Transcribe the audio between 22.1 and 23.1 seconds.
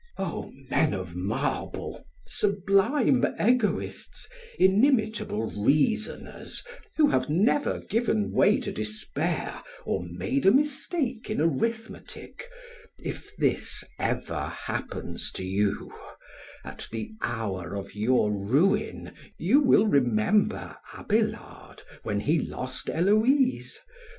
he lost